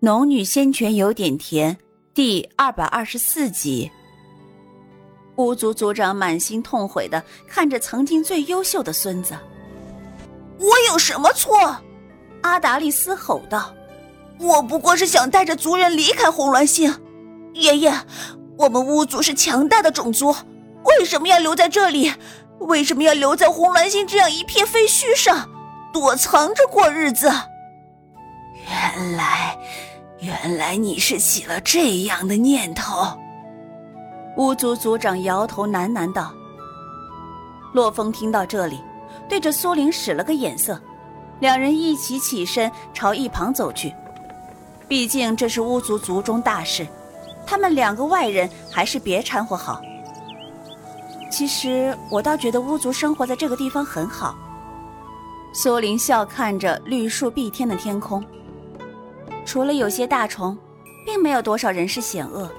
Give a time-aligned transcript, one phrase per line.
[0.00, 1.76] 农女仙泉有点甜，
[2.14, 3.90] 第二百二十四集。
[5.34, 9.36] 巫族族长满心痛悔的看着曾经最优秀的孙子。
[10.60, 11.76] 我有什么错？
[12.42, 13.74] 阿达利嘶吼道
[14.38, 16.94] ：“我不过是想带着族人离开红鸾星。
[17.54, 17.92] 爷爷，
[18.56, 20.32] 我们巫族是强大的种族，
[20.84, 22.12] 为什么要留在这里？
[22.60, 25.50] 为什么要留在红鸾星这样一片废墟上，
[25.92, 27.28] 躲藏着过日子？”
[28.68, 29.58] 原来。
[30.20, 33.06] 原来你是起了这样的念头，
[34.36, 36.32] 巫族族长摇头喃喃道。
[37.72, 38.80] 洛风听到这里，
[39.28, 40.80] 对着苏玲使了个眼色，
[41.38, 43.94] 两人一起起身朝一旁走去。
[44.88, 46.84] 毕竟这是巫族族中大事，
[47.46, 49.80] 他们两个外人还是别掺和好。
[51.30, 54.36] 其实我倒觉得巫族生活在这个地方很好。
[55.54, 58.24] 苏玲笑看着绿树蔽天的天空。
[59.48, 60.54] 除了有些大虫，
[61.06, 62.50] 并没有多少人是险恶，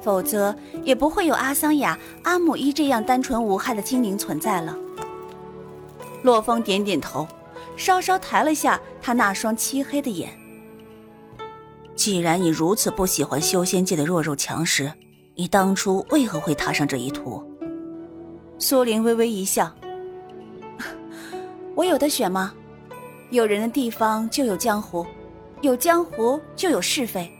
[0.00, 4.78] 否则也不会有阿桑雅、阿姆伊这样单纯无害的精灵存在了。
[6.22, 7.26] 洛风点点头，
[7.76, 10.30] 稍稍抬了下他那双漆黑的眼。
[11.96, 14.92] 既然你如此不喜欢修仙界的弱肉强食，
[15.34, 17.44] 你当初为何会踏上这一途？
[18.60, 19.68] 苏玲微微一笑
[21.74, 22.54] ：“我有的选吗？
[23.30, 25.04] 有人的地方就有江湖。”
[25.62, 27.32] 有江湖就有是非，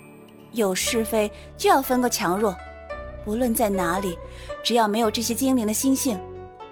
[0.53, 2.57] 有是非就要分个强弱。
[3.25, 4.17] 不论在哪里，
[4.63, 6.17] 只要没有这些精灵的心性，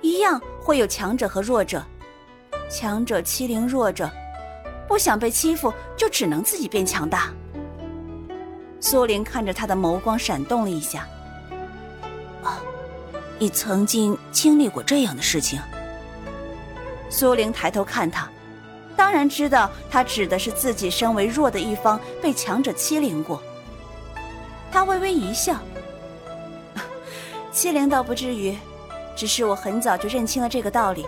[0.00, 1.84] 一样会有强者和弱者。
[2.70, 4.08] 强者欺凌弱者，
[4.86, 7.32] 不想被欺负，就只能自己变强大。
[8.78, 11.04] 苏玲看着他的眸光闪动了一下。
[12.44, 12.62] 啊，
[13.40, 15.60] 你曾经经历过这样的事情？
[17.08, 18.30] 苏玲抬头看他。
[18.96, 23.42] 当然知道，他指的是自己身为弱的一方被强者欺凌过。
[24.70, 25.56] 他微微一笑，
[27.50, 28.56] 欺凌倒不至于，
[29.16, 31.06] 只是我很早就认清了这个道理，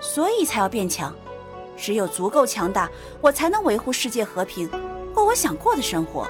[0.00, 1.14] 所以才要变强。
[1.76, 2.90] 只有足够强大，
[3.20, 4.68] 我才能维护世界和平，
[5.14, 6.26] 过我想过的生活。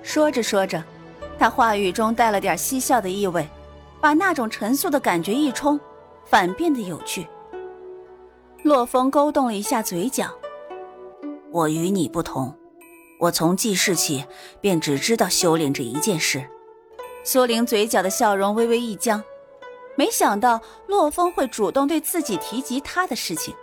[0.00, 0.82] 说着说着，
[1.38, 3.46] 他话语中带了点嬉笑的意味，
[4.00, 5.78] 把那种陈肃的感觉一冲，
[6.24, 7.26] 反变得有趣。
[8.66, 10.28] 洛风勾动了一下嘴角。
[11.52, 12.52] 我与你不同，
[13.20, 14.24] 我从记事起
[14.60, 16.44] 便只知道修炼这一件事。
[17.22, 19.22] 苏玲嘴角的笑容微微一僵，
[19.94, 23.54] 没想到洛风会主动对自己提及他的事情。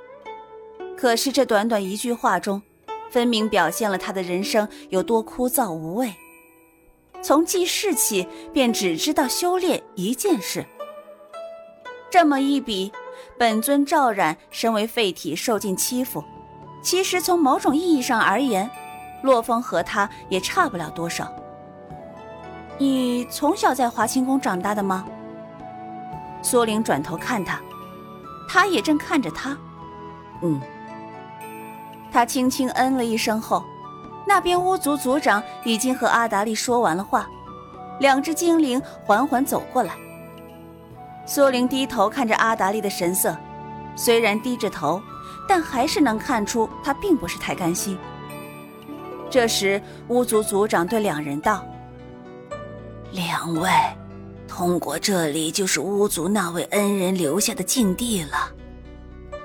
[0.96, 2.62] 可是这短短一句话中，
[3.10, 6.14] 分明表现了他的人生有多枯燥无味。
[7.22, 10.66] 从记事起便只知道修炼一件事。
[12.10, 12.90] 这么一比。
[13.38, 16.24] 本尊赵冉身为废体受尽欺负，
[16.82, 18.70] 其实从某种意义上而言，
[19.22, 21.32] 洛风和他也差不了多少。
[22.78, 25.06] 你从小在华清宫长大的吗？
[26.42, 27.60] 苏玲转头看他，
[28.50, 29.58] 他也正看着他。
[30.42, 30.62] 嗯。
[32.12, 33.64] 他轻轻嗯了一声后，
[34.28, 37.28] 那边巫族族长已经和阿达利说完了话，
[38.00, 39.96] 两只精灵缓缓走过来。
[41.26, 43.36] 苏玲低头看着阿达利的神色，
[43.96, 45.02] 虽然低着头，
[45.48, 47.98] 但还是能看出他并不是太甘心。
[49.30, 51.66] 这时，巫族族长对两人道
[53.12, 53.70] ：“两位，
[54.48, 58.52] 通过这里就是巫族那位恩人留下的禁地了。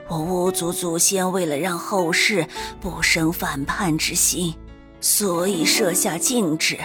[0.09, 2.47] 我巫族祖先为了让后世
[2.81, 4.55] 不生反叛之心，
[5.01, 6.77] 所以设下禁制，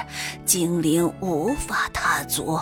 [0.45, 2.59] 精灵无法踏足。”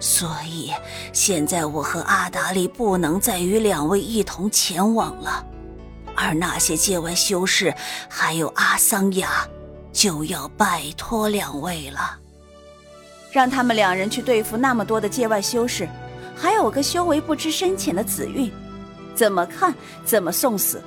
[0.00, 0.70] 所以，
[1.12, 5.44] 现在我和阿达利不能再与两位一同前往了，
[6.14, 7.74] 而那些界外修士，
[8.08, 9.48] 还有阿桑雅，
[9.92, 12.18] 就要拜托两位了。
[13.32, 15.88] 让他们两人去对付那么多的界外修士，
[16.36, 18.52] 还有个修为不知深浅的紫韵，
[19.14, 19.74] 怎么看
[20.04, 20.82] 怎么送死。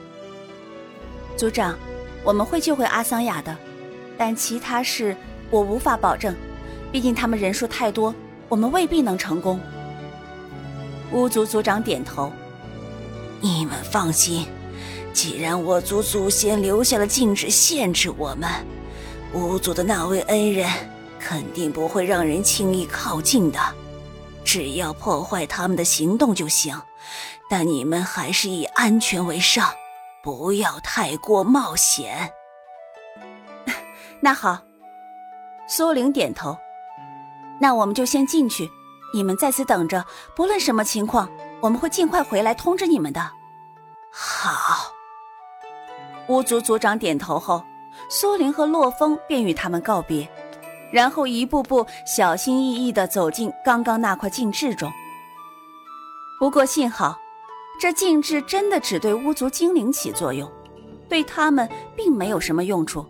[1.35, 1.77] 族长，
[2.23, 3.55] 我们会救回阿桑雅的，
[4.17, 5.17] 但其他事
[5.49, 6.35] 我无法保证，
[6.91, 8.13] 毕竟他们人数太多。
[8.49, 9.59] 我们未必能成功。
[11.11, 12.31] 巫族族长点头
[13.39, 14.45] ：“你们放心，
[15.13, 18.49] 既然我族祖先留下了禁止限制我们，
[19.33, 20.69] 巫族的那位恩人
[21.19, 23.59] 肯定不会让人轻易靠近的。
[24.43, 26.81] 只要破坏他们的行动就行，
[27.49, 29.69] 但你们还是以安全为上，
[30.23, 32.31] 不要太过冒险。
[34.19, 34.59] ”那好，
[35.67, 36.57] 苏玲点头。
[37.59, 38.69] 那我们就先进去，
[39.13, 40.05] 你们在此等着。
[40.35, 43.31] 不论什么情况，我们会尽快回来通知你们的。
[44.11, 44.93] 好。
[46.27, 47.63] 巫族族长点头后，
[48.09, 50.29] 苏玲和洛风便与他们告别，
[50.91, 54.91] 然后一步步小心翼翼地走进刚刚那块禁制中。
[56.37, 57.17] 不过幸好，
[57.79, 60.51] 这禁制真的只对巫族精灵起作用，
[61.07, 63.05] 对他们并没有什么用处。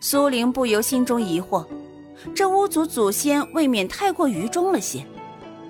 [0.00, 1.66] 苏玲不由心中疑惑：
[2.34, 5.04] 这巫族祖先未免太过于忠了些？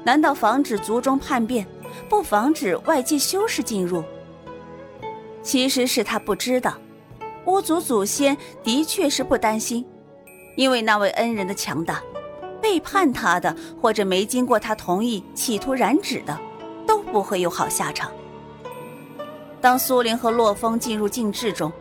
[0.05, 1.67] 难道防止族中叛变，
[2.09, 4.05] 不防止外界修士进入？
[5.43, 6.75] 其实是他不知道，
[7.45, 9.85] 巫族祖先的确是不担心，
[10.57, 12.03] 因为那位恩人的强大，
[12.61, 16.39] 背叛他的或者没经过他同意企图染指的，
[16.87, 18.11] 都不会有好下场。
[19.61, 21.73] 当苏玲和洛风进入禁制中，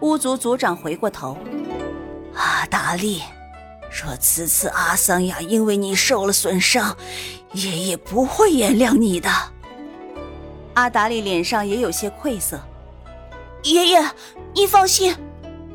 [0.00, 1.36] 巫族族长回过头。
[2.34, 3.20] 啊达利，
[3.90, 6.96] 若此次阿桑雅因为你受了损伤，
[7.52, 9.30] 爷爷不会原谅你的。
[10.74, 12.60] 阿达利脸上也有些愧色。
[13.64, 14.10] 爷爷，
[14.54, 15.16] 你放心，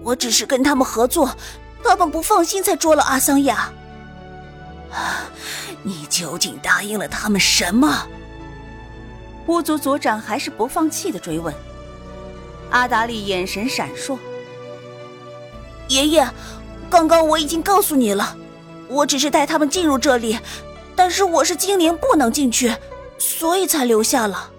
[0.03, 1.35] 我只是跟他们合作，
[1.83, 3.71] 他们不放心才捉了阿桑雅。
[5.83, 8.07] 你究竟答应了他们什么？
[9.47, 11.53] 巫族族长还是不放弃的追问。
[12.69, 14.17] 阿达利眼神闪烁。
[15.89, 16.25] 爷爷，
[16.93, 18.37] 刚刚我已经告诉你了，
[18.87, 20.37] 我只是带他们进入这里，
[20.95, 22.71] 但是我是精灵，不能进去，
[23.17, 24.51] 所以才留下了。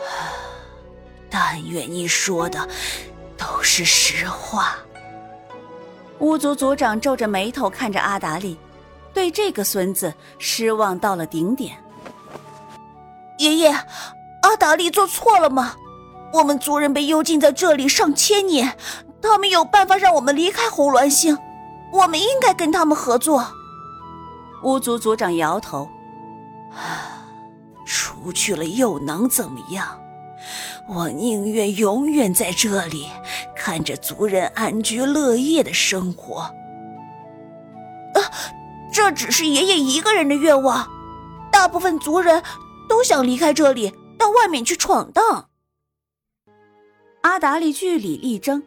[1.28, 2.66] 但愿你说的
[3.36, 4.78] 都是实话。
[6.20, 8.56] 巫族族长皱着眉头看着阿达利，
[9.12, 11.76] 对这个孙子失望到了顶点。
[13.36, 13.68] 爷爷，
[14.40, 15.76] 阿达利做错了吗？
[16.32, 18.74] 我们族人被幽禁在这里上千年。
[19.22, 21.38] 他们有办法让我们离开红鸾星，
[21.92, 23.46] 我们应该跟他们合作。
[24.62, 25.88] 巫族族长摇头
[27.86, 29.98] ：“出去了又能怎么样？
[30.88, 33.08] 我宁愿永远在这里，
[33.56, 36.40] 看着族人安居乐业的生活。”
[38.14, 38.20] 啊，
[38.92, 40.88] 这只是爷爷一个人的愿望，
[41.50, 42.42] 大部分族人
[42.88, 45.48] 都想离开这里，到外面去闯荡。
[47.22, 48.62] 阿达利据理力争。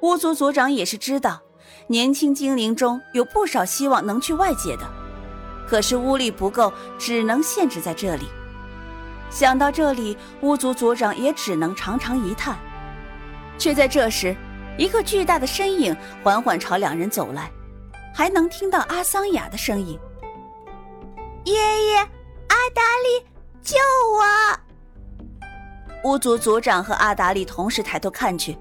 [0.00, 1.40] 巫族族长也是知道，
[1.88, 4.88] 年轻精灵中有不少希望能去外界的，
[5.66, 8.28] 可是巫力不够，只能限制在这里。
[9.28, 12.56] 想到这里，巫族族长也只能长长一叹。
[13.58, 14.36] 却在这时，
[14.78, 17.50] 一个巨大的身影缓缓朝两人走来，
[18.14, 19.98] 还能听到阿桑雅的声音
[21.44, 23.26] ：“爷爷，阿达利，
[23.62, 23.76] 救
[24.16, 24.24] 我！”
[26.08, 28.56] 巫族族长和阿达利同时抬头看去。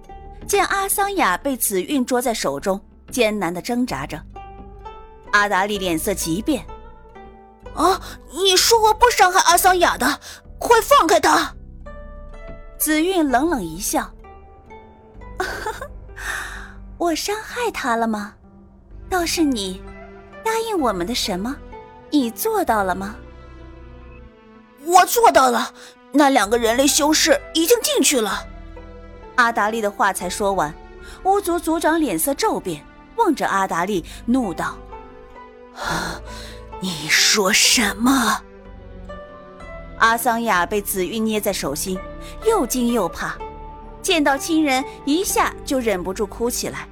[0.47, 2.79] 见阿桑雅被紫韵捉在手中，
[3.11, 4.19] 艰难的挣扎着。
[5.31, 6.65] 阿达利脸色急变
[7.75, 8.01] ：“啊，
[8.31, 10.19] 你说我不伤害阿桑雅的，
[10.57, 11.53] 快放开他！”
[12.79, 14.09] 紫韵冷冷一笑
[16.97, 18.33] ：“我伤害他了吗？
[19.09, 19.81] 倒是你，
[20.43, 21.55] 答应我们的什么？
[22.09, 23.15] 你做到了吗
[24.85, 25.73] ？”“我做到了，
[26.13, 28.47] 那两个人类修士已经进去了。”
[29.37, 30.73] 阿达利的话才说完，
[31.23, 32.83] 巫族族长脸色骤变，
[33.17, 34.75] 望着阿达利怒道
[36.81, 38.41] ：“你说什么？”
[39.99, 41.97] 阿桑雅被紫玉捏在手心，
[42.47, 43.35] 又惊又怕，
[44.01, 46.87] 见到亲人一下就忍不住哭起来。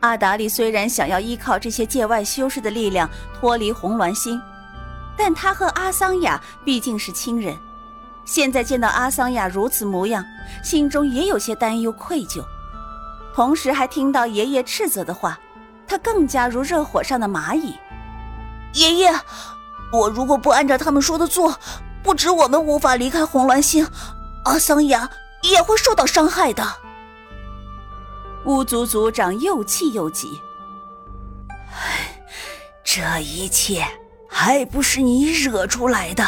[0.00, 4.40] 阿达利虽然想要依靠这些界外修士的力量脱离红鸾星，
[5.18, 7.54] 但他和阿桑雅毕竟是亲人。
[8.26, 10.22] 现在见到阿桑雅如此模样，
[10.62, 12.44] 心中也有些担忧愧疚，
[13.32, 15.38] 同时还听到爷爷斥责的话，
[15.86, 17.74] 他更加如热火上的蚂蚁。
[18.74, 19.14] 爷爷，
[19.92, 21.56] 我如果不按照他们说的做，
[22.02, 23.88] 不止我们无法离开红鸾星，
[24.44, 25.08] 阿桑雅
[25.42, 26.66] 也会受到伤害的。
[28.44, 30.40] 巫族族长又气又急，
[32.84, 33.86] 这一切
[34.28, 36.24] 还不是你惹出来的。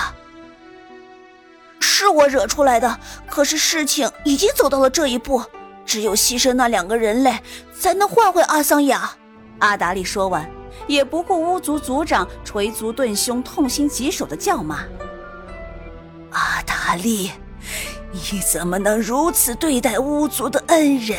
[2.00, 5.43] 是我惹出来的，可是事情已经走到了这一步，
[5.85, 7.37] 只有牺牲那两个人类，
[7.76, 9.11] 才能换回阿桑雅。
[9.59, 10.49] 阿达利说完，
[10.87, 14.85] 也不顾巫族族长捶足顿胸、痛心疾首的叫骂
[16.31, 17.33] ：“阿达利，
[18.12, 21.19] 你怎么能如此对待巫族的恩人？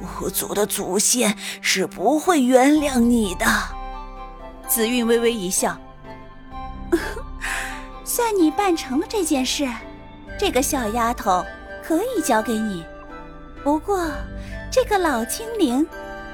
[0.00, 3.46] 巫族的祖先是不会原谅你的。”
[4.66, 5.78] 紫韵微微一笑。
[8.08, 9.68] 算你办成了这件事，
[10.38, 11.44] 这个小丫头
[11.82, 12.84] 可以交给你。
[13.64, 14.08] 不过，
[14.70, 15.84] 这个老精灵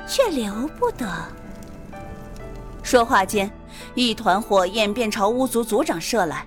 [0.06, 1.10] 却留不得。
[2.82, 3.50] 说话间，
[3.94, 6.46] 一团火焰便朝巫族族长射来，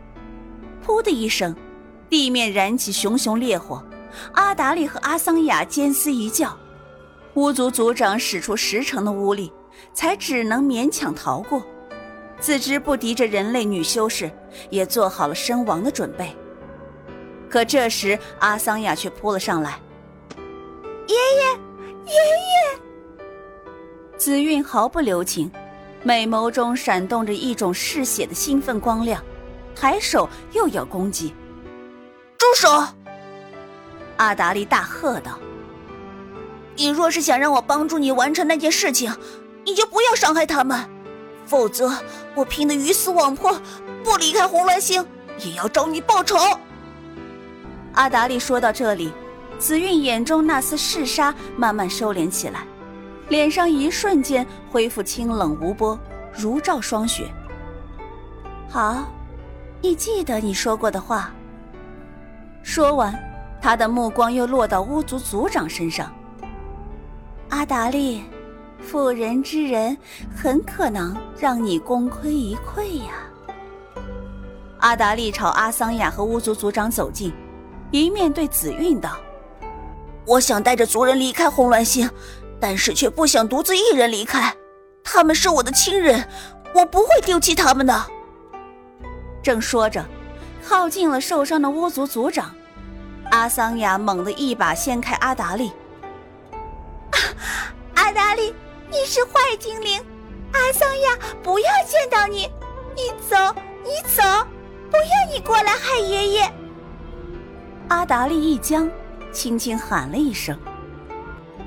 [0.86, 1.55] 噗的一声，
[2.08, 3.84] 地面燃起熊熊烈火。
[4.34, 6.55] 阿达利和阿桑雅尖嘶一叫，
[7.34, 9.51] 巫族族长使出十成的巫力，
[9.91, 11.65] 才只能勉强逃过。
[12.39, 14.32] 自知不敌这人类女修士，
[14.70, 16.36] 也做好了身亡的准备。
[17.50, 19.80] 可这时，阿桑雅却扑了上来
[21.08, 21.51] ：“爷爷，
[22.06, 22.82] 爷爷！”
[24.18, 25.51] 紫韵毫不留情，
[26.04, 29.24] 美眸中闪动着一种嗜血的兴奋光亮，
[29.75, 31.34] 抬手又要攻击。
[32.38, 32.86] 住手！
[34.18, 35.39] 阿达利大喝道
[36.75, 39.13] ：“你若是想让我帮助你完成那件事情，
[39.63, 40.89] 你就不要伤害他们。”
[41.45, 41.91] 否则，
[42.33, 43.59] 我拼得鱼死网破，
[44.03, 45.05] 不离开红鸾星，
[45.39, 46.37] 也要找你报仇。
[47.93, 49.13] 阿达利说到这里，
[49.57, 52.65] 紫韵眼中那丝嗜杀慢慢收敛起来，
[53.29, 55.97] 脸上一瞬间恢复清冷无波，
[56.33, 57.31] 如照霜雪。
[58.67, 59.05] 好，
[59.81, 61.31] 你记得你说过的话。
[62.63, 63.17] 说完，
[63.61, 66.11] 他的目光又落到巫族族长身上。
[67.49, 68.23] 阿达利。
[68.86, 69.98] 妇人之仁
[70.36, 73.13] 很可能让你功亏一篑呀！
[74.80, 77.34] 阿达利朝阿桑雅和巫族族长走近，
[77.89, 79.18] 一面对紫韵道
[80.27, 82.10] ：“我想带着族人离开红鸾星，
[82.60, 84.56] 但是却不想独自一人离开。
[85.04, 86.24] 他们是我的亲人，
[86.75, 88.06] 我不会丢弃他们的。”
[89.42, 90.06] 正说着，
[90.63, 92.54] 靠近了受伤的巫族族长，
[93.32, 95.72] 阿桑雅猛地一把掀开阿达利
[97.96, 98.54] ：“阿达利！”
[98.97, 100.01] 你是坏精灵，
[100.53, 102.49] 阿桑亚不要见到你！
[102.95, 103.35] 你走，
[103.83, 104.23] 你走，
[104.89, 106.53] 不要你过来害爷爷！
[107.89, 108.89] 阿达利一僵，
[109.33, 110.57] 轻轻喊了一声：“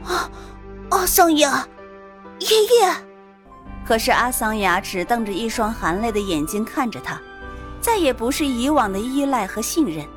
[0.08, 0.30] 啊，
[0.88, 1.68] 阿桑亚，
[2.38, 2.96] 爷爷！”
[3.86, 7.20] 可是阿桑雅只瞪着一双含泪的眼睛看着他，
[7.78, 10.08] 再也不是以往的依赖和信任，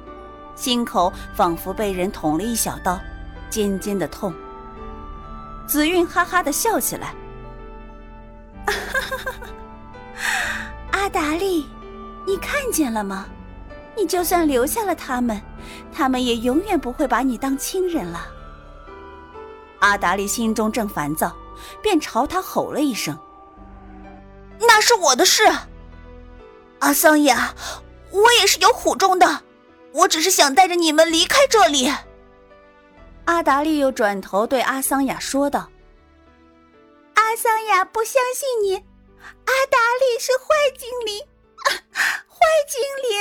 [0.56, 2.98] 心口仿佛被人捅了一小刀，
[3.50, 4.34] 尖尖的痛。
[5.68, 7.16] 紫韵哈哈的笑起来，
[10.92, 11.70] 阿达利，
[12.28, 13.26] 你看见了吗？
[13.96, 15.42] 你就算留下了他们，
[15.94, 18.26] 他们也永远不会把你当亲人了。
[19.80, 21.36] 阿达利心中正烦躁，
[21.82, 23.18] 便朝他吼了一声
[24.60, 25.44] ：“那是我的事，
[26.80, 27.54] 阿桑雅，
[28.12, 29.42] 我也是有苦衷的，
[29.94, 31.92] 我只是想带着你们离开这里。”
[33.26, 35.70] 阿达利又转头对阿桑雅说道
[37.16, 40.46] ：“阿桑雅不相信你，阿达利是坏
[40.78, 41.20] 精灵，
[41.66, 43.20] 坏精灵。”